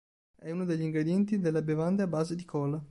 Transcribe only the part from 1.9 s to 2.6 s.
a base di